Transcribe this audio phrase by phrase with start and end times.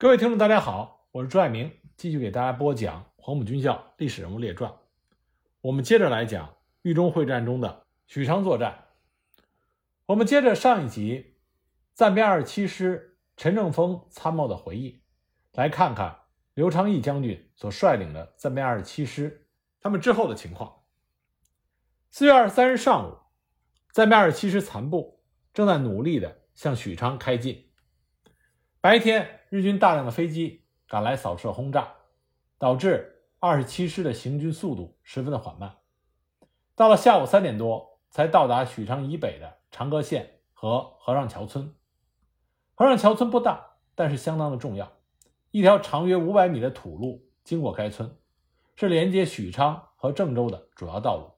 [0.00, 4.70] 各位听众，大家好，我是朱爱明，继续给大家播讲《黄埔军校历史人物列传》。
[5.60, 8.84] 我们接着来讲豫中会战中的许昌作战。
[10.06, 11.34] 我们接着上一集
[11.94, 15.02] 暂编二十七师陈正峰参谋的回忆，
[15.54, 16.16] 来看看
[16.54, 19.48] 刘昌义将军所率领的暂编二十七师
[19.80, 20.82] 他们之后的情况。
[22.12, 23.18] 四月二十三日上午，
[23.90, 27.72] 暂编二十七师残部正在努力的向许昌开进。
[28.80, 31.94] 白天，日军大量的飞机赶来扫射轰炸，
[32.58, 35.76] 导致二十七师的行军速度十分的缓慢。
[36.74, 41.74] 到了下午三点多，才到达许昌以北的长葛县和和尚桥村。
[42.74, 44.92] 和尚桥村不大，但是相当的重要。
[45.50, 48.16] 一条长约五百米的土路经过该村，
[48.76, 51.32] 是连接许昌和郑州的主要道路。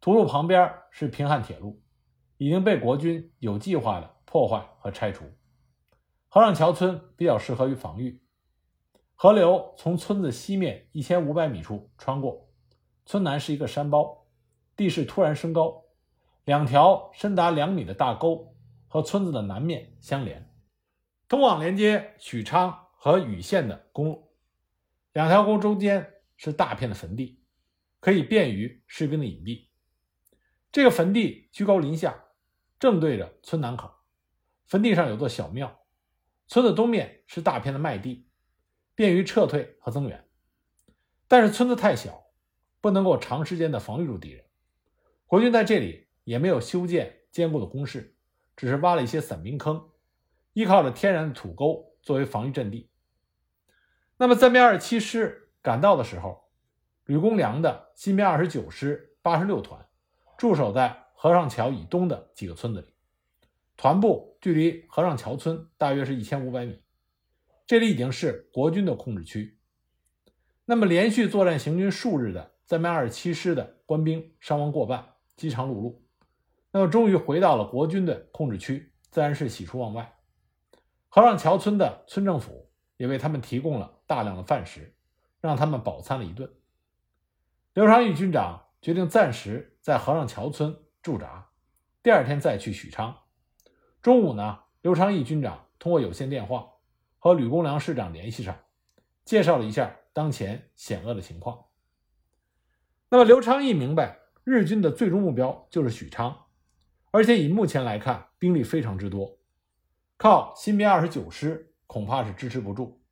[0.00, 1.80] 土路旁边是平汉铁路，
[2.38, 5.24] 已经被国军有计划的破坏和拆除。
[6.32, 8.22] 河上桥村比较适合于防御，
[9.16, 12.48] 河流从村子西面一千五百米处穿过，
[13.04, 14.28] 村南是一个山包，
[14.76, 15.86] 地势突然升高，
[16.44, 18.54] 两条深达两米的大沟
[18.86, 20.54] 和村子的南面相连，
[21.26, 24.30] 通往连接许昌和禹县的公路。
[25.12, 27.42] 两条沟中间是大片的坟地，
[27.98, 29.66] 可以便于士兵的隐蔽。
[30.70, 32.26] 这个坟地居高临下，
[32.78, 33.90] 正对着村南口，
[34.68, 35.79] 坟地上有座小庙。
[36.50, 38.26] 村子东面是大片的麦地，
[38.96, 40.26] 便于撤退和增援。
[41.28, 42.24] 但是村子太小，
[42.80, 44.44] 不能够长时间的防御住敌人。
[45.26, 48.16] 国军在这里也没有修建坚固的工事，
[48.56, 49.90] 只是挖了一些散兵坑，
[50.52, 52.90] 依靠着天然的土沟作为防御阵地。
[54.16, 56.50] 那么暂编二十七师赶到的时候，
[57.04, 59.86] 吕公良的新编二十九师八十六团
[60.36, 62.88] 驻守在河上桥以东的几个村子里。
[63.80, 66.82] 团部距离河上桥村大约是一千五百米，
[67.66, 69.58] 这里已经是国军的控制区。
[70.66, 75.96] 那么，连续作战行军数日的暂编二十七师的官兵伤亡过半，饥肠辘辘。
[76.70, 80.14] 那么，终于回到了国军的控制区，自然是喜出望外。
[81.08, 84.94] 河上桥村的村政府也为他们提供了大量的饭食，
[85.40, 86.52] 让他们饱餐了一顿。
[87.72, 91.48] 刘长义军长决定暂时在河上桥村驻扎，
[92.02, 93.16] 第二天再去许昌。
[94.02, 96.72] 中午呢，刘昌义军长通过有线电话
[97.18, 98.56] 和吕公良师长联系上，
[99.26, 101.66] 介绍了一下当前险恶的情况。
[103.10, 106.46] 那么刘昌义明白，日军的最终目标就是许昌，
[107.10, 109.36] 而且以目前来看，兵力非常之多，
[110.16, 113.02] 靠新编二十九师恐怕是支持不住。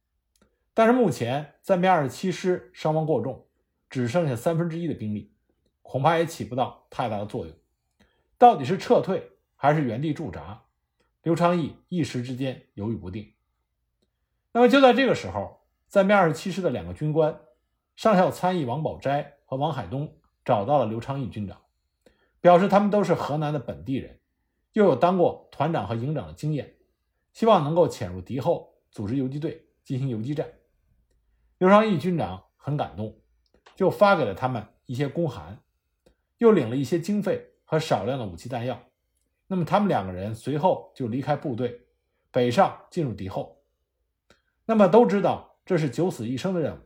[0.72, 3.46] 但是目前暂编二十七师伤亡过重，
[3.90, 5.34] 只剩下三分之一的兵力，
[5.82, 7.54] 恐怕也起不到太大的作用。
[8.38, 10.62] 到底是撤退还是原地驻扎？
[11.28, 13.34] 刘昌义一时之间犹豫不定。
[14.50, 17.38] 那么就在这个时候，暂编二十七师的两个军官，
[17.96, 21.60] 上校参议王宝斋和王海东找到了刘昌义军长，
[22.40, 24.18] 表示他们都是河南的本地人，
[24.72, 26.76] 又有当过团长和营长的经验，
[27.34, 30.50] 希望能够潜入敌后，组织游击队进行游击战。
[31.58, 33.20] 刘昌义军长很感动，
[33.76, 35.60] 就发给了他们一些公函，
[36.38, 38.80] 又领了一些经费和少量的武器弹药。
[39.48, 41.86] 那么他们两个人随后就离开部队，
[42.30, 43.60] 北上进入敌后。
[44.66, 46.80] 那么都知道这是九死一生的任务。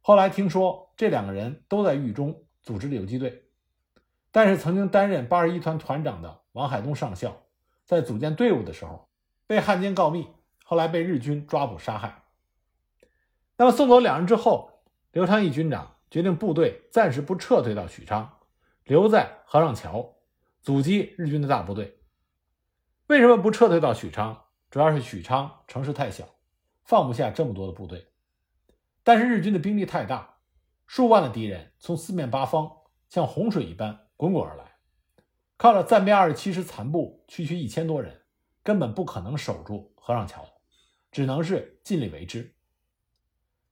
[0.00, 3.44] 后来听说这两个人都在狱中组织了游击队，
[4.30, 7.34] 但是曾经担任八十一团团长的王海东上校，
[7.86, 9.08] 在组建队伍的时候
[9.46, 10.28] 被汉奸告密，
[10.64, 12.24] 后来被日军抓捕杀害。
[13.56, 14.82] 那么送走两人之后，
[15.12, 18.38] 刘昌义军长决定部队暂时不撤退到许昌，
[18.84, 20.14] 留在河上桥。
[20.62, 21.98] 阻击日军的大部队，
[23.08, 24.44] 为什么不撤退到许昌？
[24.70, 26.24] 主要是许昌城市太小，
[26.84, 28.06] 放不下这么多的部队。
[29.02, 30.36] 但是日军的兵力太大，
[30.86, 32.70] 数万的敌人从四面八方
[33.08, 34.76] 像洪水一般滚滚而来，
[35.56, 38.22] 靠着暂编二十七师残部区区一千多人，
[38.62, 40.46] 根本不可能守住河上桥，
[41.10, 42.54] 只能是尽力为之。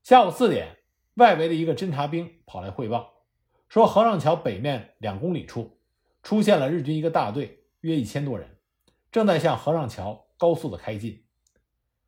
[0.03, 0.75] 下午四点，
[1.13, 3.13] 外围的一个侦察兵跑来汇报，
[3.69, 5.77] 说河上桥北面两公里处。
[6.23, 8.57] 出现了日军一个大队，约一千多人，
[9.11, 11.23] 正在向河上桥高速的开进。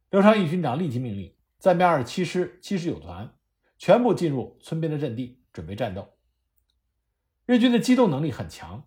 [0.10, 3.36] 刘昌义军长立即命令暂编二十七师七十九团
[3.80, 6.08] 全部进入村边的阵地，准备战斗。
[7.46, 8.86] 日军的机动能力很强，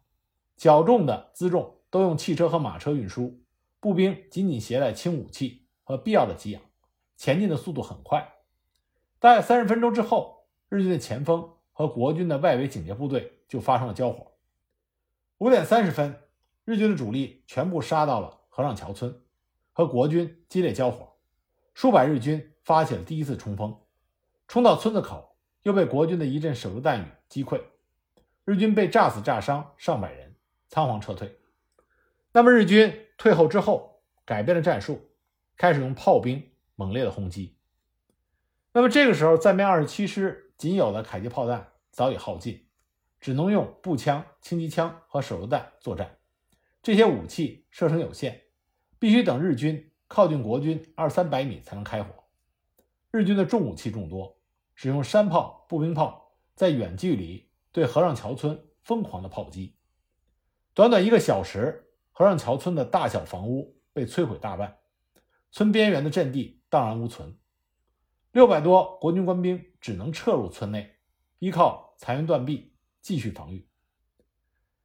[0.57, 3.43] 较重的辎重都用汽车和马车运输，
[3.81, 6.63] 步兵仅仅携带轻武器和必要的给养，
[7.17, 8.35] 前进的速度很快。
[9.19, 14.36] 大概三十分钟之后，日军的前锋和国军的外围警戒部队就发生了交火。
[15.39, 16.19] 五点三十分，
[16.65, 19.21] 日军的主力全部杀到了河上桥村，
[19.75, 21.17] 和国军激烈交火，
[21.75, 23.79] 数百日军发起了第一次冲锋，
[24.49, 27.61] 冲到村子口，又被国军的一阵手榴弹雨击溃，
[28.47, 30.37] 日军被炸死炸伤上百人，
[30.69, 31.39] 仓皇撤退。
[32.33, 35.11] 那么日军退后之后，改变了战术，
[35.59, 37.59] 开始用炮兵猛烈的轰击。
[38.73, 42.66] 那么这个时候，暂编二十七师仅有的迫击炮弹早已耗尽，
[43.21, 46.19] 只能用步枪、轻机枪和手榴弹作战。
[46.83, 48.43] 这些武器射程有限，
[48.99, 49.93] 必须等日军。
[50.09, 52.15] 靠近国军二三百米才能开火。
[53.11, 54.39] 日军的重武器众多，
[54.77, 59.77] 使用山炮、步兵炮，在远距离对河上桥村疯狂的炮击。
[60.75, 64.77] 短短一个小时，河上桥村的大小房屋被摧毁大半，
[65.51, 67.37] 村边缘的阵地荡然无存。
[68.31, 70.99] 六百多国军官兵只能撤入村内，
[71.41, 72.76] 依靠残垣断壁
[73.07, 73.65] 继续防御。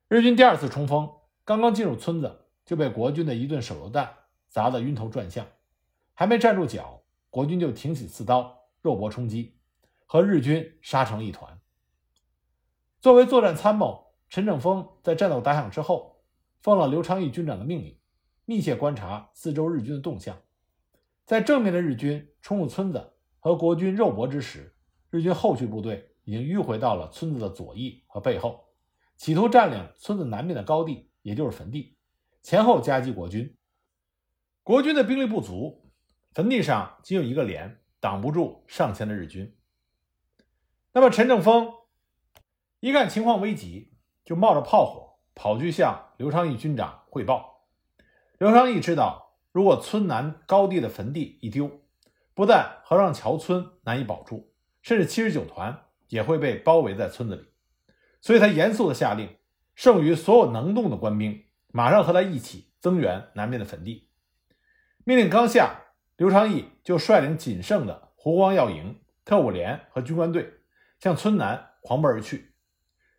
[0.08, 1.12] 日军第二次冲锋，
[1.44, 4.16] 刚刚进入村子，就被国军的一顿手榴弹。
[4.48, 5.48] 砸得晕头转向，
[6.14, 7.02] 还没站住脚，
[7.32, 9.58] 国军就挺起刺刀，肉搏冲击，
[10.06, 11.60] 和日军杀成一团。
[13.00, 16.22] 作为作战参谋，陈正风在战斗打响之后，
[16.60, 17.98] 奉了刘昌义军长的命令，
[18.46, 20.38] 密切观察四周日军的动向。
[21.26, 24.76] 在正面的日军冲入村子和国军肉搏之时，
[25.10, 28.70] 日军后续部队已经迂回到了村子的左翼和背后，
[29.18, 31.98] 企图占领村子南面的高地，也就是坟地，
[32.42, 33.58] 前后夹击国军。
[34.64, 35.92] 国军的兵力不足，
[36.34, 39.58] 坟地上仅有一个连，挡不住上千的日军。
[40.94, 41.74] 那么陈正峰
[42.80, 47.66] 一看情况危急，就冒着炮火跑去向刘昌义军长汇报。
[48.38, 51.82] 刘昌义知道，如果村南高地的坟地一丢，
[52.34, 57.48] 不但河上桥村难以保住，甚至七十九团也会被包围在村子里。
[58.22, 59.38] 所以他严肃地下令，
[59.74, 64.10] 剩余所有能动的官兵马上和他一起增援南面的坟地。
[65.04, 65.81] 命令刚下，
[66.18, 70.54] 刘长义就率领仅剩的湖光耀营、特务连和军官队
[71.00, 72.54] 向村南狂奔而去，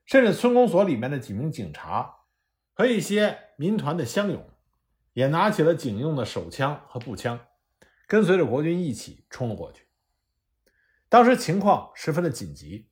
[0.04, 2.14] 甚至村公所里面的几名警察
[2.74, 4.48] 和一些民团的乡勇
[5.14, 7.40] 也拿起了警用的手枪和步枪，
[8.06, 9.82] 跟随着国军一起冲了过去。
[11.12, 12.88] 当时情况十分的紧急，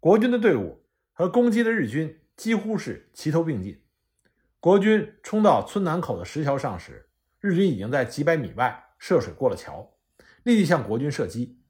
[0.00, 0.82] 国军的队伍
[1.12, 3.80] 和攻击的日军几乎是齐头并进。
[4.58, 7.08] 国军冲到村南口的石桥上时，
[7.38, 9.88] 日军已经在几百米外涉水过了桥，
[10.42, 11.60] 立即向国军射击。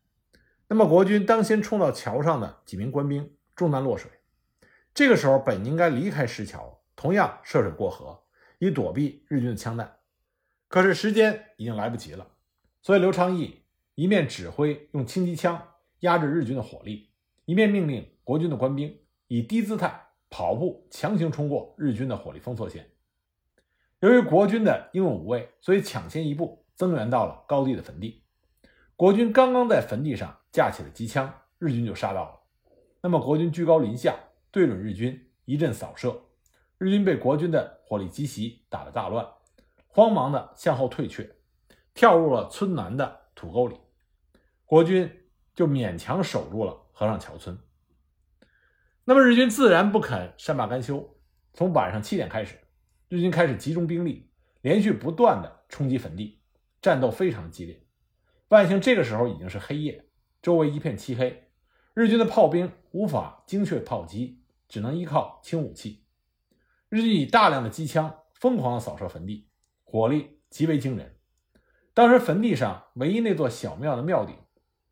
[0.68, 4.10] 那么国军当先冲到桥上的几名官兵中弹落水。
[4.94, 8.22] 这个时候本应该离开石桥，同样涉水过河，
[8.58, 9.98] 以躲避日军的枪弹。
[10.66, 12.26] 可是时间已经来不及了，
[12.80, 13.64] 所以刘长义
[13.96, 15.62] 一面指挥用轻机枪
[16.00, 17.10] 压制日军的火力，
[17.44, 18.98] 一面命令国军的官兵
[19.28, 22.90] 以低姿态跑步强行冲过日军的火力封锁线。
[24.00, 28.22] 由于国军的英勇无畏，所以抢先一步增援到了高地的坟地。
[28.96, 32.40] 国军刚刚在坟地上架起了机枪，日军就杀到了。
[33.02, 34.14] 那么国军居高临下，
[34.50, 36.18] 对准日军一阵扫射，
[36.78, 39.26] 日军被国军的火力急袭打得大乱，
[39.88, 41.30] 慌忙的向后退却，
[41.92, 43.76] 跳入了村南的土沟里。
[44.64, 45.10] 国军
[45.60, 47.58] 就勉强守住了河上桥村。
[49.04, 51.18] 那么日军自然不肯善罢甘休，
[51.52, 52.58] 从晚上七点开始。
[53.10, 56.40] 日军开始集中兵力，连续不断的冲击坟地，
[56.80, 57.84] 战斗非常激烈。
[58.48, 60.06] 万幸这个时候已经是黑夜，
[60.40, 61.50] 周围一片漆黑，
[61.92, 66.06] 日军的炮兵无法精确炮击，只能依靠轻武器。
[66.88, 69.50] 日军以大量的机枪疯狂的扫射坟地，
[69.84, 71.18] 火力极为惊人。
[71.92, 74.34] 当时坟地上唯一那座小庙的庙顶，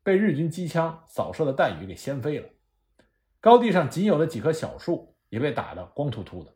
[0.03, 2.49] 被日军机枪扫射的弹雨给掀飞了。
[3.39, 6.53] 高地上仅有的几棵小树也被打得光秃秃的。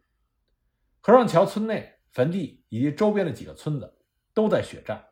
[1.02, 3.98] 河上桥村内坟地以及周边的几个村子
[4.34, 5.06] 都在血战，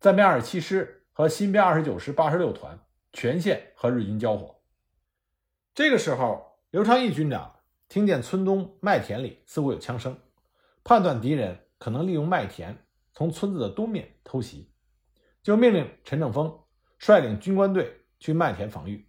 [0.00, 2.78] 暂编二十七师和新编二十九师八十六团
[3.12, 4.60] 全线和日军交火。
[5.74, 7.56] 这个时候，刘昌义军长
[7.88, 10.18] 听见村东麦田里似乎有枪声，
[10.82, 14.72] 判断敌人可能利用麦田从村子的东面偷袭，
[15.42, 16.58] 就命令陈正峰
[17.06, 19.06] 率领军官队去麦田防御，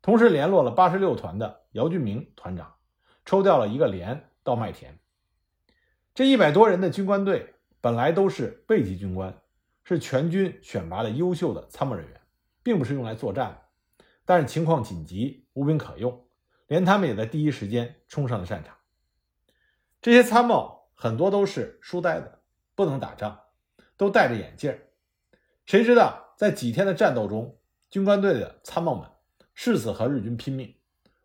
[0.00, 2.72] 同时联络了八十六团的姚俊明团长，
[3.24, 4.96] 抽调了一个连到麦田。
[6.14, 9.36] 这一百多人的军官队本来都是备级军官，
[9.82, 12.20] 是全军选拔的优秀的参谋人员，
[12.62, 14.04] 并不是用来作战的。
[14.24, 16.28] 但是情况紧急，无兵可用，
[16.68, 18.76] 连他们也在第一时间冲上了战场。
[20.00, 22.30] 这些参谋很多都是书呆子，
[22.76, 23.40] 不能打仗，
[23.96, 24.78] 都戴着眼镜。
[25.66, 27.58] 谁知道在几天的战斗中，
[27.90, 29.08] 军官队的参谋们
[29.54, 30.74] 誓死和日军拼命，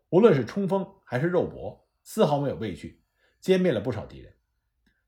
[0.08, 3.02] 无论是冲锋还是肉搏，丝毫没有畏惧，
[3.42, 4.32] 歼灭了不少敌人。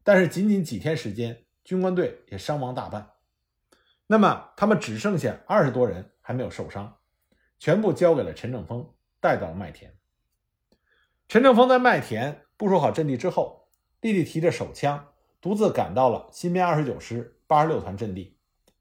[0.02, 3.12] 但是仅仅几天时间，军官队也伤亡大半。
[4.08, 6.98] 那么他们只剩下二十多人还没有受伤，
[7.58, 9.96] 全部交给了陈正峰带到了麦田。
[11.28, 13.68] 陈正峰在麦田部署好阵地之后，
[14.00, 18.36] 立即提着手枪，独自赶到了新编二十九师八十六团阵地，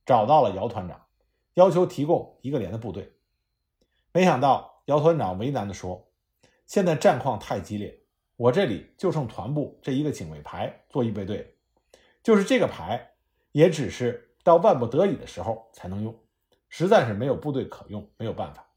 [0.06, 1.06] 找到了姚团长，
[1.54, 3.14] 要求提供一个连的部队。
[4.12, 6.12] 没想到姚团长为难地说
[6.68, 8.02] ：“现在战况太激烈，
[8.36, 11.56] 我这里就剩团部这一个警卫排做预备队，
[12.24, 13.14] 就是这个排，
[13.52, 16.20] 也只是到万不得已的时候才能用，
[16.70, 18.68] 实在是没有部队可用，没有办法。”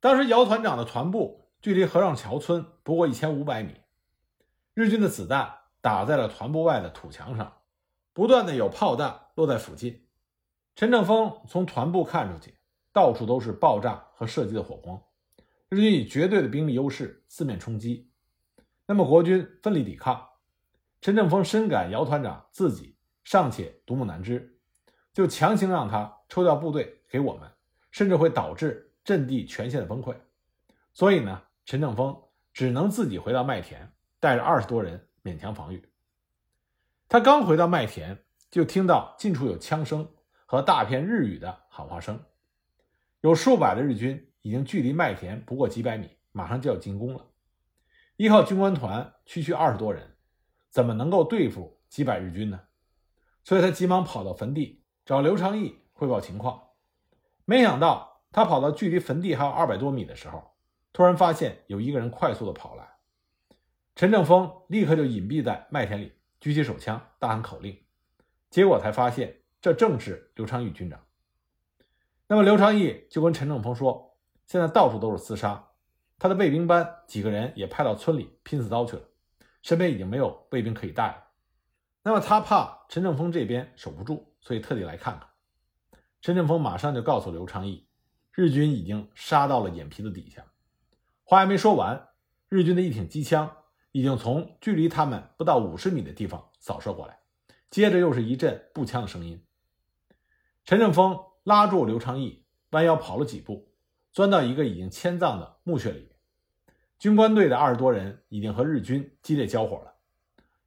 [0.00, 1.44] 当时姚团长的团部。
[1.60, 3.74] 距离和尚桥村不过一千五百米，
[4.74, 7.62] 日军的子弹打在了团部外的土墙上，
[8.12, 10.06] 不断的有炮弹落在附近。
[10.78, 12.54] 陈正峰从团部看出去，
[12.92, 15.02] 到处都是爆炸和射击的火光，
[15.68, 18.12] 日军以绝对的兵力优势四面冲击。
[18.86, 20.24] 那么国军奋力抵抗，
[21.00, 24.56] 陈正峰深感姚团长自己尚且独木难支，
[25.12, 27.50] 就强行让他抽调部队给我们，
[27.90, 30.14] 甚至会导致阵地全线的崩溃。
[30.92, 31.42] 所以呢？
[31.64, 32.16] 陈正峰
[32.52, 35.84] 只能自己回到麦田，带着二十多人勉强防御。
[37.08, 38.16] 他刚回到麦田，
[38.48, 40.08] 就听到近处有枪声
[40.50, 42.18] 和大片日语的喊话声，
[43.20, 47.26] 有数百的日军已经距离麦田不过几百米，马上就要进攻了。
[48.16, 50.16] 依靠军官团区区二十多人，
[50.70, 52.62] 怎么能够对付几百日军呢？
[53.44, 56.62] 所以他急忙跑到坟地找刘长义汇报情况。
[57.44, 60.54] 没想到他跑到距离坟地还有二百多米的时候。
[60.94, 62.88] 突然发现有一个人快速的跑来，
[63.94, 67.78] 陈正峰立刻就隐蔽在麦田里，举起手枪，大喊口令。
[68.48, 70.98] 结果才发现，这正是刘昌义军长。
[72.26, 74.16] 那么刘昌义就跟陈正峰说
[74.48, 75.62] ：“现在到处都是厮杀，
[76.18, 79.02] 他的卫兵班几个人也派到村里拼刺刀去了，
[79.60, 81.22] 身边已经没有卫兵可以带了。
[82.02, 85.28] 那么他怕陈正峰这边守不住，所以特地来看看。”
[86.22, 87.86] 陈正峰马上就告诉刘昌义，
[88.32, 90.46] 日军已经杀到了眼皮子底下。
[91.24, 92.08] 话还没说完，
[92.48, 93.54] 日军的一挺机枪
[93.92, 97.18] 已经从距离他们不到五十米的地方扫射过来，
[97.68, 99.44] 接着又是一阵步枪的声音。
[100.68, 103.72] 陈正峰拉住刘昌义，弯腰跑了几步，
[104.12, 106.12] 钻到一个已经迁葬的墓穴里。
[106.98, 109.94] 军官队的二十多人已经和日军激烈交火了，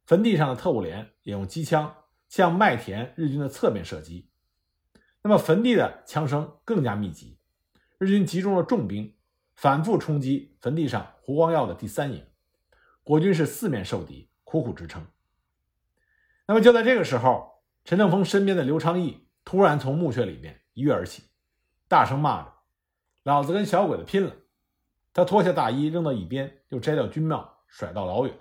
[0.04, 1.94] 坟地上的特务连也用机枪
[2.28, 4.28] 向麦田日军的侧面射击。
[5.22, 7.38] 那么坟地的枪声更加密集，
[7.98, 9.14] 日军集中了重兵。
[9.54, 12.26] 反复冲击坟地上胡光耀的第三营，
[13.04, 15.06] 国军是四面受敌，苦苦支撑。
[16.48, 21.24] 那么就在这个时候，陈正峰身边的刘昌义突然从墓穴里面一跃而起，
[21.88, 22.52] 大声骂着
[23.24, 24.34] ：“老子跟小鬼子拼了！”
[25.12, 28.34] 他脱下大衣扔到一边，又摘掉军帽甩到老远，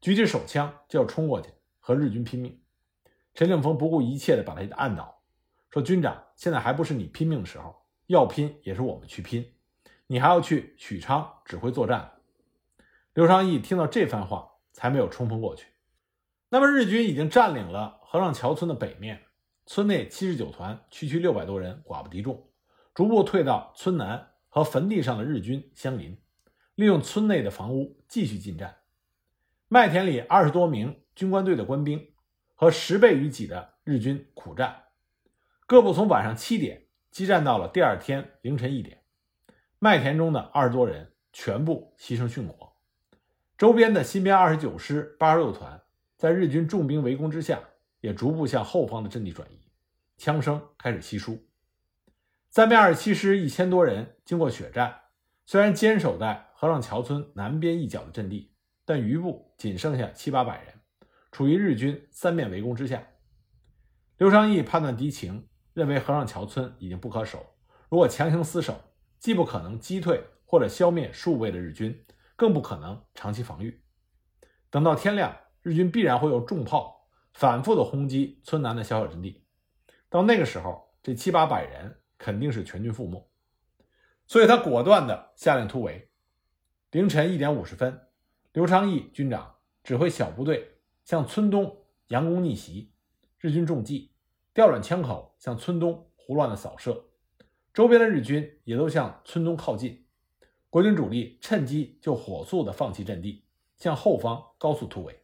[0.00, 2.60] 举起手枪就要冲过去和日军拼命。
[3.34, 5.22] 陈正峰不顾一切地把他按倒，
[5.70, 7.74] 说：“军长，现在还不是你拼命的时候，
[8.06, 9.52] 要拼也是我们去拼。”
[10.06, 12.12] 你还要去许昌指挥作战？
[13.14, 15.66] 刘昌义听到这番话，才没有冲锋过去。
[16.50, 19.24] 那么日军已经占领了河上桥村的北面，
[19.66, 22.50] 村内七十九团区区六百多人，寡不敌众，
[22.92, 26.18] 逐步退到村南和坟地上的日军相邻，
[26.74, 28.76] 利用村内的房屋继续进战。
[29.68, 32.12] 麦田里二十多名军官队的官兵
[32.54, 34.84] 和十倍于己的日军苦战，
[35.66, 39.02] 各部从晚上七点激战到了第二天凌晨一点。
[39.78, 42.76] 麦田中的二十多人全部牺牲殉国，
[43.56, 45.82] 周边的新编二十九师八十六团
[46.16, 47.60] 在日军重兵围攻之下，
[48.04, 49.58] 也逐步向后方的阵地转移，
[50.18, 51.48] 枪声开始稀疏。
[52.50, 54.94] 三面二十七师一千多人经过血战，
[55.46, 58.52] 虽然坚守在河上桥村南边一角的阵地，
[58.84, 60.74] 但余部仅剩下七八百人，
[61.32, 63.02] 处于日军三面围攻之下。
[64.18, 67.54] 刘昌义判断敌情，认为河上桥村已经不可守，
[67.88, 68.78] 如果强行死守。
[69.18, 72.04] 既不可能击退或者消灭数倍的日军，
[72.36, 73.82] 更不可能长期防御。
[74.68, 77.03] 等到天亮，日军必然会用重炮
[77.34, 79.44] 反复的轰击村南的小小阵地。
[80.08, 83.28] 到那个时候，这七八百人肯定是全军覆没。
[84.26, 86.08] 所以他果断的下令突围。
[86.92, 88.00] 凌晨一点五十分，
[88.52, 92.92] 刘昌义军长指挥小部队向村东佯攻逆袭，
[93.40, 94.12] 日军中计，
[94.54, 97.04] 调转枪口向村东胡乱的扫射。
[97.72, 100.06] 周边的日军也都向村东靠近，
[100.70, 103.44] 国军主力趁机就火速的放弃阵地，
[103.76, 105.23] 向后方高速突围。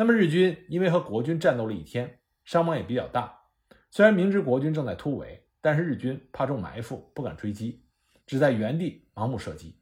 [0.00, 3.36] 那么日军因为和国军战斗了一天，伤亡也比较大。
[3.90, 7.84] 虽然明知国军正在突围，但是日军怕中埋伏，不敢追击，
[8.24, 9.80] 只在原地盲目射击。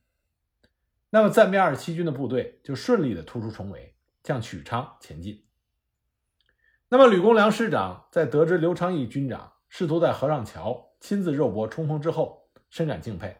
[1.10, 3.94] 那么暂编二十七军的部队就顺利的突出重围，
[4.24, 5.44] 向许昌前进。
[6.88, 13.36] 那么吕公良师长在得知刘昌义军长试图在河上桥亲自肉搏冲锋之后，深感敬佩。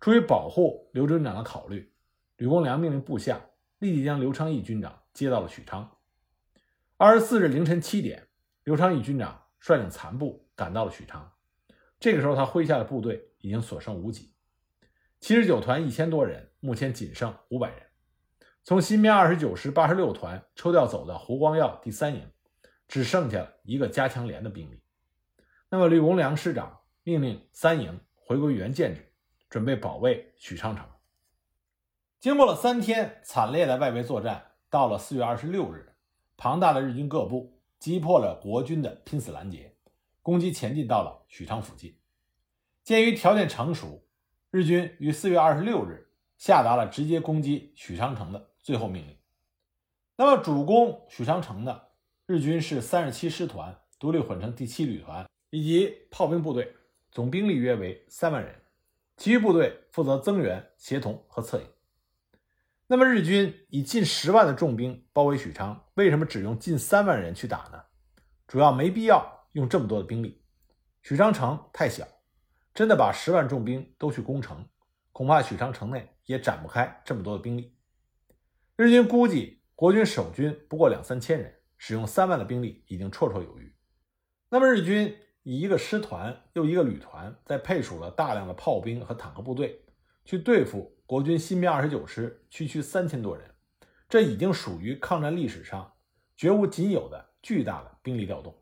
[0.00, 1.92] 出于保护刘军长的考虑，
[2.38, 3.38] 吕公良命令部下
[3.80, 5.86] 立即将刘昌义军长接到了许昌。
[6.98, 8.26] 二十四日凌晨七点，
[8.64, 11.30] 刘昌义军长率领残部赶到了许昌。
[12.00, 14.32] 这个时候，他麾下的部队已经所剩无几，
[15.20, 17.82] 七十九团一千多人，目前仅剩五百人。
[18.64, 22.32] 从新编二十九师八十六团抽调走的胡光耀第三营，
[22.88, 24.82] 只剩下了一个加强连的兵力。
[25.68, 29.12] 那么，吕公良师长命令三营回归原建制，
[29.50, 30.82] 准备保卫许昌城。
[32.18, 35.92] 经过了三天惨烈的外围作战，到了四月二十六日，
[36.36, 39.74] 庞大的日军各部击破了国军的拼死拦截，
[40.22, 41.96] 攻击前进到了许昌附近。
[42.82, 44.04] 鉴于条件成熟，
[44.50, 48.50] 日军于四月二十六日下达了直接攻击许昌城的。
[48.66, 49.16] 最后命令。
[50.16, 51.92] 那么主攻许昌城的
[52.26, 56.74] 日军是三十七师团独立混成第七旅团以及炮兵部队，
[57.12, 58.60] 总兵力约为三万人，
[59.16, 61.75] 其余部队负责增援、协同和策应。
[62.88, 67.82] 那么日军以近十万的重兵包围许昌，为什么只用近三万人去打呢？
[68.46, 70.44] 主要没必要用这么多的兵力，
[71.02, 72.06] 许昌城太小，
[72.72, 74.64] 真的把十万重兵都去攻城，
[75.10, 77.76] 恐怕许昌城内也展不开这么多的兵力。
[78.76, 83.74] 日军估计国军守军不过两三千人，使用三万的兵力已经绰绰有余。
[84.48, 85.12] 那么日军
[85.42, 89.84] 以一个师团又一个旅团，再配属了大量的炮兵和坦克部队，
[90.24, 93.48] 去对付国军新编二十九师区区三千多人，
[94.08, 95.92] 这已经属于抗战历史上
[96.36, 98.60] 绝无仅有的巨大的兵力调动。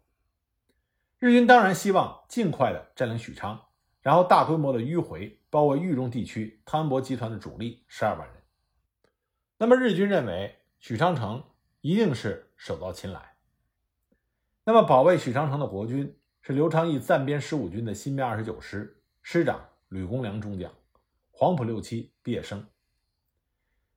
[1.19, 3.59] 日军当然希望尽快的占领许昌，
[4.03, 8.43] 然后大规模的迂回包围豫中地区汤恩伯集团的主力十二万人。
[9.57, 11.43] 那么日军认为许昌城
[11.81, 13.37] 一定是手到擒来。
[14.65, 20.71] 那么保卫许昌城的国军是刘昌义暂编十五军的新编二十九师师长吕公良中将，
[21.37, 22.67] 黄埔六期毕业生。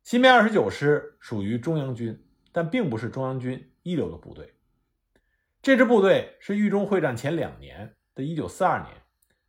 [0.03, 2.21] 新编二十九师属于中央军，
[2.51, 4.53] 但并不是中央军一流的部队。
[5.61, 8.93] 这支部队是豫中会战前两年的一九四二年，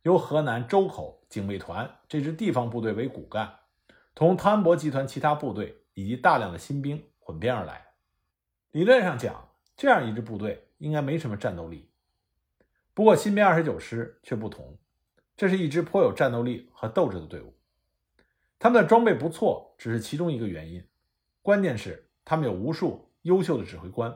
[0.03, 3.53] 由河南周口警卫团这支地方部队为骨干，
[4.15, 5.75] 同汤恩伯集团其他部队。
[5.95, 7.85] 以及大量的新兵混编而来，
[8.71, 11.91] 理论上讲，这样一支部队应该没什么战斗力。
[12.93, 14.77] 不过，新编二十九师却不同，
[15.35, 17.53] 这是一支颇有战斗力和斗志的队伍。
[18.59, 20.85] 他们的装备不错，只是其中一个原因，
[21.41, 24.15] 关键是他们有无数优秀的指挥官，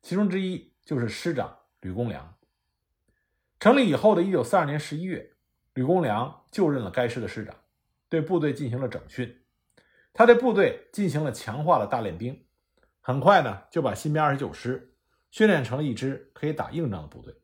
[0.00, 2.34] 其中之一就是师长吕公良。
[3.60, 5.34] 成立以后的一九四二年十一月，
[5.74, 7.54] 吕公良就任了该师的师长，
[8.08, 9.44] 对部队进行了整训。
[10.14, 12.46] 他对部队进行了强化的大练兵，
[13.00, 14.94] 很快呢就把新编二十九师
[15.30, 17.34] 训练成了一支可以打硬仗的部队。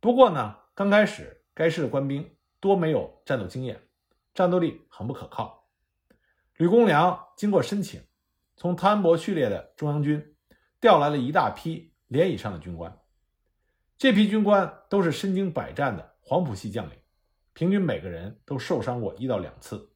[0.00, 3.80] 不过呢，刚开始该师的官兵多没有战斗经验，
[4.34, 5.68] 战斗力很不可靠。
[6.56, 8.02] 吕公良经过申请，
[8.56, 10.34] 从汤恩伯序列的中央军
[10.80, 13.00] 调来了一大批连以上的军官，
[13.96, 16.96] 这批军官都是身经百战的黄埔系将领，
[17.52, 19.90] 平均每个人都受伤过一到两次。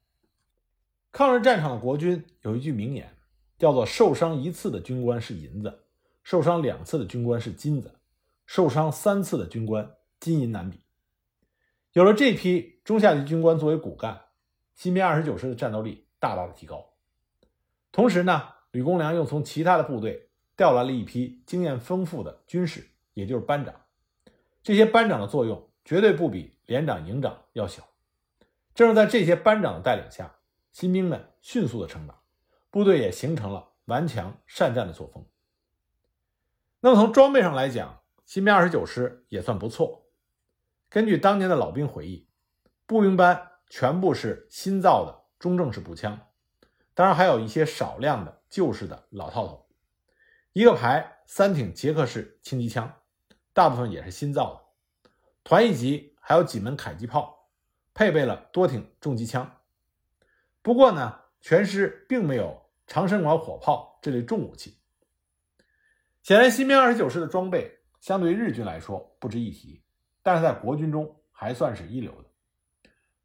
[1.10, 3.16] 抗日战场的国军有一句名言，
[3.58, 5.86] 叫做“受伤一次的军官是银子，
[6.22, 7.98] 受伤两次的军官是金子，
[8.46, 10.80] 受伤三次的军官金银难比。”
[11.92, 14.20] 有了这批中下级军官作为骨干，
[14.78, 16.90] 新编二十九师的战斗力大大的提高。
[17.90, 23.74] 同时呢，吕公良又从其他的部队调来了一批经验丰富的军士，也就是班长。
[24.62, 27.82] 这些班长的作用绝对不比连长、营长要小。
[28.72, 30.36] 正是在这些班长的带领下。
[30.70, 32.16] 新兵们迅速的成长，
[32.70, 35.26] 部队也形成了顽强善战的作风。
[36.78, 40.06] 那么从装备上来讲，新编二十九师也算不错。
[40.88, 42.28] 根据当年的老兵回忆，
[42.86, 46.18] 步兵班全部是新造的中正式步枪，
[46.94, 49.66] 当然还有一些少量的旧式的老套头。
[50.52, 52.92] 一个排三挺捷克式轻机枪，
[53.52, 55.10] 大部分也是新造的。
[55.44, 57.48] 团一级还有几门迫击炮，
[57.94, 59.60] 配备了多挺重机枪。
[60.62, 64.78] 不过呢，全师并没有长身管火炮这类重武器。
[66.22, 69.82] 显然，新编二十九师的装备相对于日军来说不值一提，
[70.22, 72.27] 但是在国军中还算是一流的。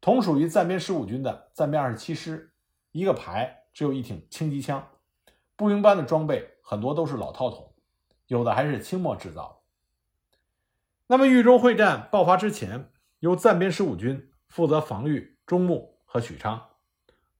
[0.04, 2.52] 同属于暂编十五军的暂编二十七师，
[2.92, 4.86] 一个排只有一挺轻机枪，
[5.56, 7.72] 步兵班的装备很多都是老套筒，
[8.26, 10.28] 有的还是清末制造的。
[11.06, 12.90] 那么，豫中会战爆发之前，
[13.20, 16.62] 由暂编十五军负责防御中牟和许昌。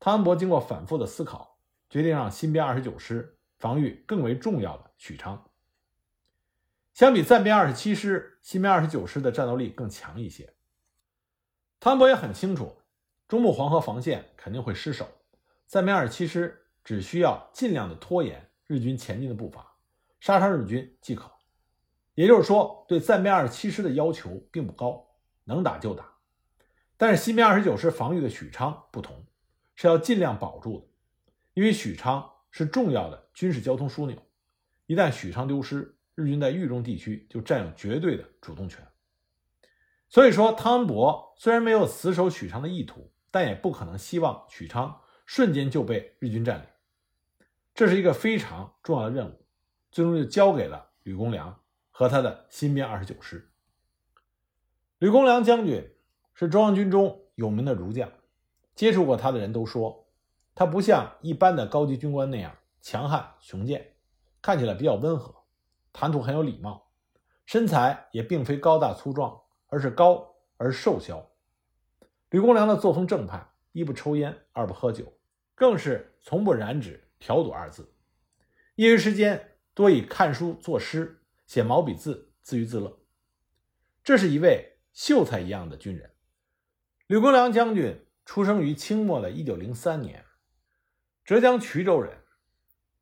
[0.00, 1.58] 汤恩伯经过反复的思考，
[1.90, 5.50] 决定让新编二十九师防御更为重要的许昌。
[6.94, 10.53] 相比暂编二十七师，新编二十九师的战斗力更强一些。
[11.84, 12.74] 汤博也很清楚，
[13.28, 15.06] 中部黄河防线肯定会失守，
[15.66, 19.70] 暂编二十七师只需要尽量的拖延日军前进的步伐，
[20.18, 21.30] 杀伤日军即可。
[22.14, 25.06] 也就是说，对暂编二十七师的要求并不高，
[25.44, 26.10] 能打就打。
[26.96, 29.22] 但是新编二十九师防御的许昌不同，
[29.74, 30.86] 是要尽量保住的，
[31.52, 34.16] 因为许昌是重要的军事交通枢纽，
[34.86, 38.82] 一旦许昌丢失，日军在豫中地区就占有绝对的主动权。
[40.14, 46.68] 所以说，汤恩伯虽然没有死守许昌的意图，但也不可能希望许昌瞬间就被日军占领。
[47.74, 49.44] 这是一个非常重要的任务，
[49.90, 51.58] 最终就交给了吕公良
[51.90, 53.50] 和他的新编二十九师。
[54.98, 55.90] 吕公良将军。
[56.36, 58.08] 是中央军中有名的儒将，
[58.74, 60.08] 接触过他的人都说，
[60.54, 63.94] 他不像一般的高级军官那样强悍雄健，
[64.42, 65.32] 看起来比较温和，
[65.92, 66.90] 谈吐很有礼貌，
[67.46, 69.42] 身材也并非高大粗壮，
[69.74, 71.28] 而是高而瘦削。
[72.30, 75.12] 吕公良的作风正派，一不抽烟，二不喝酒，
[75.56, 77.92] 更是从不染指嫖赌二字。
[78.76, 83.00] 业余时间多以看书、作诗、写毛笔字自娱自乐。
[84.04, 86.12] 这是一位秀才一样的军人。
[87.08, 90.24] 吕公良将军出生于清末的一九零三年，
[91.24, 92.16] 浙江衢州人，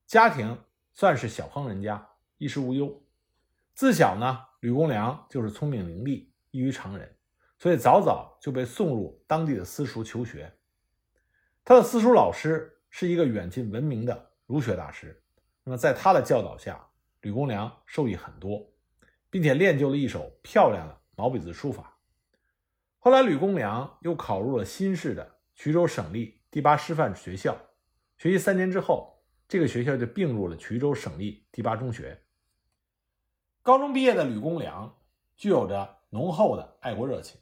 [0.07, 0.59] 家庭
[0.95, 2.09] 算是小康人家，
[2.39, 3.03] 衣食无忧。
[3.75, 7.13] 自小呢，吕公良就是聪明伶俐，异于常人，
[7.59, 10.57] 所以早早就被送入当地的私塾求学。
[11.65, 15.21] 他的私塾老师是一个远近闻名的儒学大师，
[15.65, 16.89] 那么在他的教导下，
[17.23, 18.65] 吕公良受益很多，
[19.31, 21.99] 并且练就了一手漂亮的毛笔字书法。
[22.99, 27.57] 后来，吕公良又考入了新式的衢州省立第八师范学校，
[28.19, 32.23] 学习三年之后，这个学校就并入了衢州省立第八中学。
[33.63, 34.99] 高中毕业的吕公良
[35.37, 37.41] 具有着浓厚的爱国热情，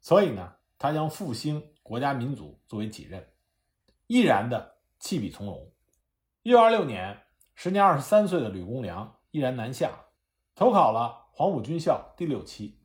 [0.00, 3.28] 所以呢，他将复兴国家民族作为己任，
[4.06, 5.72] 毅然的弃笔从戎。
[6.42, 7.22] 一九二六年，
[7.54, 9.90] 时年二十三岁的吕公良毅然南下，
[10.54, 12.78] 投考了黄埔军校第六期，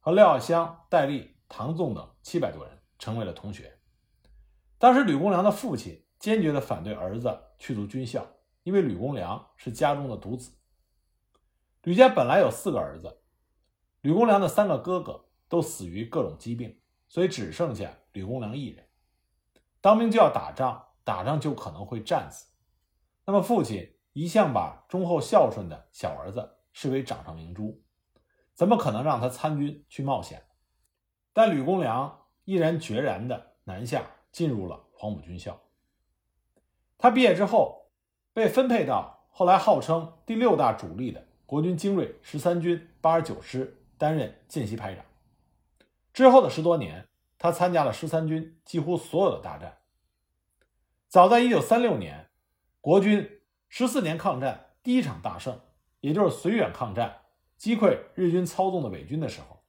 [0.00, 1.34] 和廖耀湘、戴笠。
[1.48, 3.78] 唐纵等七百多人成为了同学。
[4.78, 8.26] 当时吕公良的父亲坚决的反对儿子去读军校，
[8.64, 10.50] 因为吕公良是家中的独子。
[11.84, 13.16] 吕家本来有四个儿子，
[14.06, 18.86] 吕公良的三个哥哥都死于各种疾病，所以只剩下吕公良一人。
[19.80, 22.46] 当兵就要打仗，打仗就可能会战死。
[23.24, 27.82] 那么父亲一向把忠厚孝顺的小儿子视为掌上明珠，
[28.54, 30.40] 怎么可能让他参军去冒险？
[31.32, 35.60] 但吕公良毅然决然地南下，进入了黄埔军校。
[36.96, 37.90] 他毕业之后，
[38.32, 45.04] 被分配到后来号称第六大主力的国军精锐十三军八十九师，担任见习排长。
[46.12, 49.78] 之后的十多年，他参加了十三军几乎所有的大战。
[51.08, 52.30] 早在一九三六年，
[52.80, 55.60] 国军十四年抗战第一场大胜，
[56.00, 57.22] 也就是绥远抗战，
[57.56, 59.62] 击溃日军操纵的伪军的时候。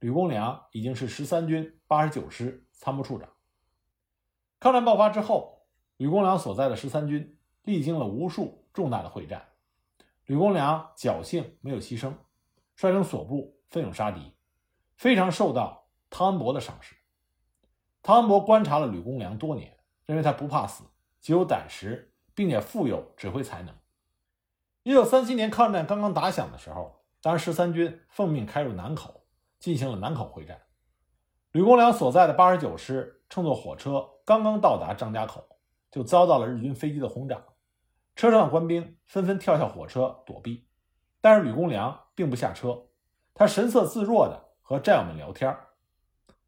[0.00, 3.28] 吕公良已经是十三军八十九师参谋处长。
[4.60, 9.48] 抗战爆发之后，吕公良所在的十三军历经了无数重大的会战，
[10.26, 12.14] 吕公良侥幸没有牺牲，
[12.76, 14.34] 率领所部奋勇杀敌，
[14.96, 16.94] 非常受到汤恩伯的赏识。
[18.02, 19.76] 汤恩伯观察了吕公良多年，
[20.06, 20.84] 认为他不怕死，
[21.20, 23.74] 极有胆识，并且富有指挥才能。
[24.82, 29.14] 一九三七年抗战刚刚打响的时候，当十三军奉命开入南口。
[29.60, 30.56] 进行了南口会战，
[31.50, 35.44] 吕公良所在的八十九师乘坐火车刚刚到达张家口，
[35.90, 37.42] 就遭到了日军飞机的轰炸，
[38.14, 40.68] 车上的官兵纷纷跳下火车躲避，
[41.20, 42.86] 但是吕公良并不下车，
[43.38, 45.56] 他神色自若地和战友们聊天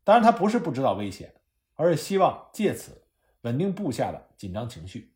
[0.02, 1.32] 当然，他不是不知道危险，
[1.76, 3.06] 而是希望借此
[3.42, 5.14] 稳定部下的紧张情绪。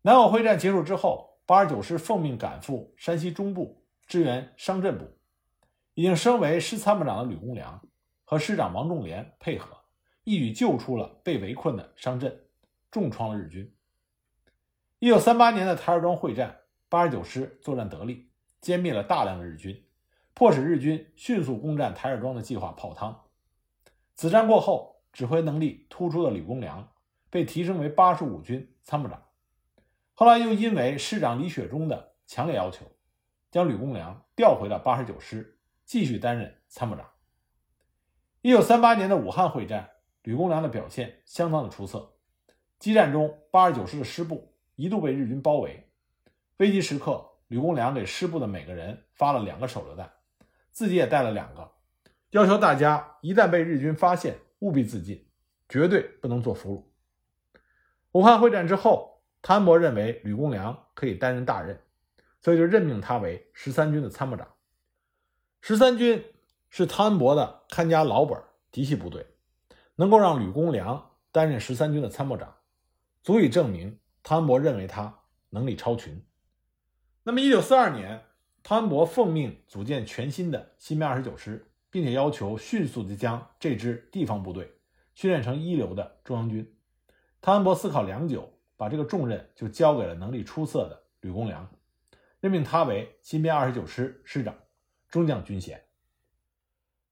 [0.00, 5.04] 南口会战结束之后，八十九师奉命赶赴山西中部支援商震部。
[5.92, 7.86] 已经升为师参谋长的吕公良
[8.24, 9.76] 和师长王仲廉配合，
[10.24, 12.40] 一举救出了被围困的商镇，
[12.90, 13.70] 重创了日军。
[14.98, 16.56] 一九三八年的台儿庄会战，
[16.88, 18.30] 八十九师作战得力，
[18.62, 19.84] 歼灭了大量的日军，
[20.38, 23.24] 迫使日军迅速攻占台儿庄的计划泡汤。
[24.14, 26.92] 此战过后，指挥能力突出的吕公良
[27.28, 29.20] 被提升为八十五军参谋长，
[30.14, 32.86] 后来又因为师长李雪中的强烈要求，
[33.50, 35.58] 将吕公良调回了八十九师。
[35.84, 37.04] 继续担任参谋长。
[38.42, 39.90] 一九三八年的武汉会战，
[40.22, 42.14] 吕公良的表现相当的出色。
[42.78, 45.90] 激战中，八十九师的师部一度被日军包围，
[46.58, 50.08] 危急时刻，吕公良给师部的每个人发了两个手榴弹，
[50.78, 51.72] 自己也带了两个，
[52.30, 55.28] 要求大家一旦被日军发现，务必自尽，
[55.68, 56.84] 绝对不能做俘虏。
[58.12, 61.80] 武汉会战之后，汤恩伯认为吕公良可以担任大任，
[62.40, 64.46] 所以就任命他为十三军的参谋长。
[65.60, 66.24] 十三军
[66.70, 69.26] 是汤恩伯的看家老本嫡系部队，
[69.96, 72.54] 能够让吕公良担任十三军的参谋长，
[73.24, 76.24] 足以证明汤恩伯认为他能力超群。
[77.24, 78.22] 那么，一九四二年，
[78.68, 84.70] 汤恩伯奉命组建全新的新编二十九师，并且要求迅速地将这支地方部队
[85.14, 86.76] 训练成一流的中央军。
[87.40, 91.66] 汤恩伯思考良久，把这个重任就交给了能力出色的吕公良，
[92.40, 94.54] 任命他为新编二十九师师长，
[95.08, 95.82] 中将军衔。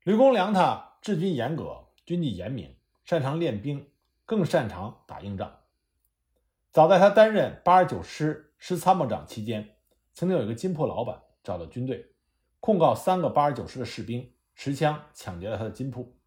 [0.02, 3.88] 吕公良他治军严格，军纪严明，擅长练兵，
[4.26, 5.60] 更擅长打硬仗。
[6.70, 9.78] 早在他担任八十九师师参谋长期间，
[10.12, 12.04] 曾经有一个金铺老板找到军队，
[12.58, 16.18] 控告三个八十九师的士兵持枪抢劫了他的金铺。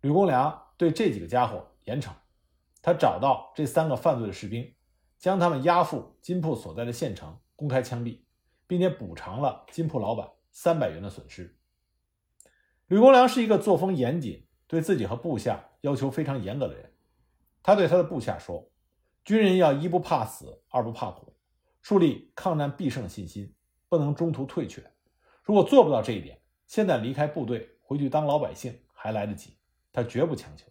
[0.00, 2.10] 吕公良对这几个家伙严惩。
[2.80, 4.74] 他找到这三个犯罪的士兵，
[5.18, 8.20] 将他们押赴金铺所在的县城，公开枪毙，
[8.66, 11.58] 并且补偿了金铺老板三百元的损失。
[12.86, 16.94] 吕公良是一个作风严谨、对自己和部下要求非常严格的人。
[17.62, 18.70] 他对他的部下说
[19.26, 21.36] ：“军人要一不怕死，二不怕苦，
[21.82, 23.54] 树立抗战必胜的信心，
[23.88, 24.82] 不能中途退却。
[25.42, 29.56] 如果做不到这一点，现在离开部队回去当老百姓还来得及。
[29.92, 30.66] 他绝不强求。”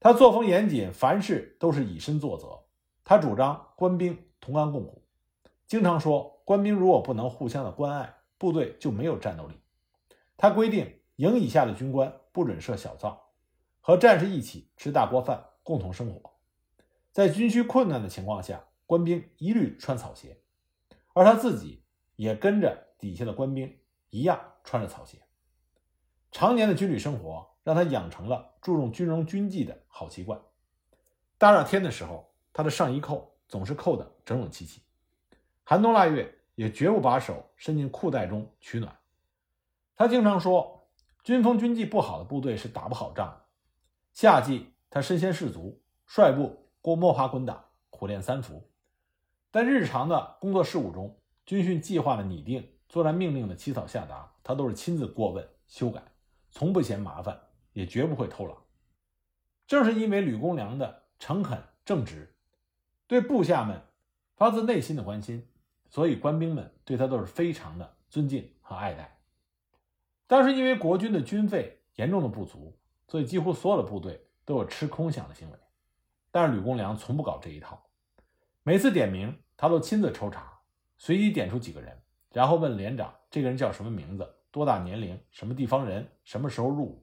[0.00, 2.64] 他作风严谨，凡事都是以身作则。
[3.04, 5.02] 他主张官兵同甘共苦，
[5.66, 9.54] 经常说官兵如果不能互相的关爱，部队就没有战斗力。
[10.36, 13.32] 他规定营以下的军官不准设小灶，
[13.80, 16.32] 和战士一起吃大锅饭，共同生活。
[17.10, 20.40] 在军需困难的情况下，官兵一律穿草鞋，
[21.18, 21.82] 而他自己
[22.16, 23.78] 也跟着底下的官兵
[24.10, 25.18] 一样穿着草鞋。
[26.30, 27.48] 常年的军旅生活。
[27.68, 30.40] 让他养成了注重军容军纪的好习惯。
[31.36, 34.80] 大热天的时候，他的上衣扣总是扣得整整齐齐；
[35.64, 38.96] 寒冬腊月，也绝不把手伸进裤袋中取暖。
[39.94, 40.88] 他经常说
[41.22, 43.44] ：“军风军纪不好的部队是打不好仗的。”
[44.16, 48.66] 夏季，他身先士卒，率部过摸爬滚打，苦练三伏。
[49.50, 56.02] 在日常的工作事务中，军训计划的拟定、作战命令的起草下达，他都是亲自过问修改，
[56.50, 57.40] 从不嫌麻烦。
[57.74, 58.56] 也绝不会偷懒。
[59.68, 62.34] 正是因为吕公良的诚恳正直，
[63.06, 63.80] 对部下们
[64.34, 65.46] 发自内心的关心，
[65.88, 69.20] 所以官兵们对他都是非常的尊敬和爱戴。
[70.26, 75.58] 当时因为国军的军费严重的不足，所以几乎所有的部队都有吃空饷的行为。
[76.32, 77.80] 但是吕公良从不搞这一套，
[78.68, 80.60] 每次点名他都亲自抽查，
[80.98, 82.02] 随机点出几个人，
[82.34, 87.02] 然后问连长这个人叫什么名字、多大年龄、什么地方人、什么时候入伍。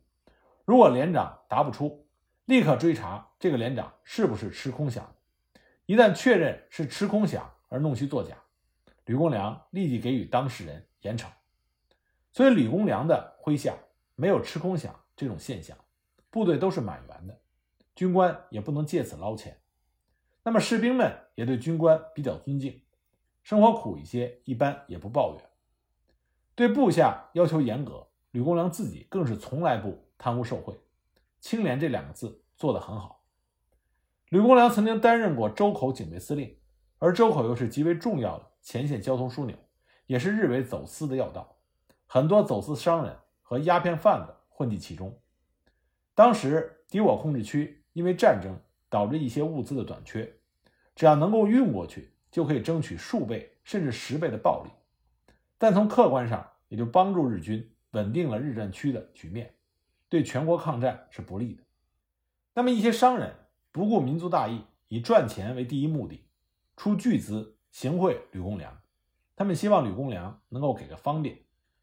[0.63, 2.07] 如果连长答不出，
[2.45, 5.01] 立刻追查这个连长是不是吃空饷。
[5.87, 8.37] 一旦确认是吃空饷而弄虚作假，
[9.05, 11.25] 吕公良立即给予当事人严惩。
[12.31, 13.73] 所以吕公良的麾下
[14.13, 15.75] 没有吃空饷这种现象，
[16.29, 17.41] 部队都是满员的，
[17.95, 19.59] 军官也不能借此捞钱。
[20.45, 22.81] 那么士兵们也对军官比较尊敬，
[23.43, 25.43] 生活苦一些，一般也不抱怨。
[26.55, 30.05] 对部下要求严格，吕公良自己更是从来不。
[30.17, 30.79] 贪污受贿，
[31.41, 33.25] 清廉这两个字做得很好。
[34.29, 36.57] 吕公良曾经担任过周口警备司令，
[36.99, 39.57] 而周口又是极为重要的前线交通枢纽，
[40.07, 41.57] 也是日伪走私的要道，
[42.07, 45.19] 很多走私商人和鸦片贩子混迹其中。
[46.13, 48.57] 当时敌我控制区因为战争
[48.89, 50.34] 导致一些物资的短缺，
[50.95, 54.69] 只要能够运过去，就可以争取数倍甚至十倍的暴利，
[55.57, 59.53] 但从客观上也就帮助日军稳定了日战区的局面。
[60.07, 61.63] 对全国抗战是不利的。
[62.53, 63.35] 那么一些商人
[63.71, 66.23] 不顾民族大义，以赚钱为第一目的，
[66.77, 68.81] 出巨资行贿吕公良。
[69.35, 71.39] 他们希望吕公良能够给个方便，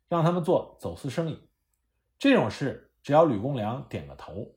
[0.08, 1.38] 让他们做走私生意。
[2.18, 4.54] 这种事只要吕公良点个头，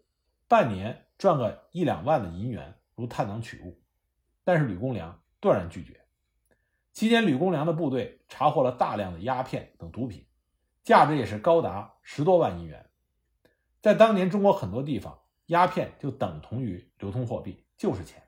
[0.47, 3.77] 半年赚个一两万的银元如探囊取物。
[4.45, 5.99] 但是吕公良断然拒绝。
[6.93, 10.25] 期间，吕公良的部队查获了大量的鸦片等毒品，
[10.81, 12.89] 价值也是高达十多万银元。
[13.81, 18.23] 在当年中国很多地方，鸦片就等同于流通货币，就是钱。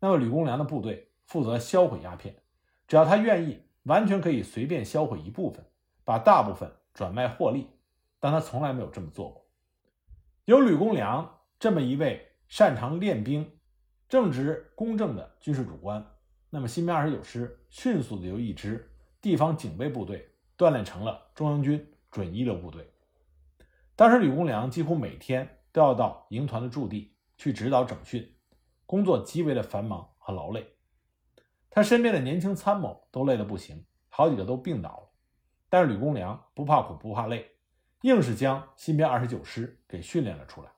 [0.00, 2.42] 那么吕公良的部队负责销毁鸦片，
[2.88, 5.66] 只要他愿意，完全可以随便销毁一部分，
[6.04, 7.68] 把大部分转卖获利。
[8.18, 9.46] 但他从来没有这么做过。
[10.44, 13.58] 有吕公良这么一位擅长练兵、
[14.12, 16.06] 正直公正的军事主官，
[16.50, 22.92] 那么新编二十九师迅速的由一支地方警备部队锻炼成了中央军准一流部队。
[23.96, 28.30] 当时吕公良几乎每天都要到营团的驻地去指导整训，
[28.84, 30.74] 工作极为的繁忙和劳累。
[31.70, 35.10] 他身边的年轻参谋都累得不行，好几个都病倒了。
[35.70, 37.50] 但是吕公良不怕苦不怕累，
[38.02, 40.68] 硬是将新编二十九师给训练了出来。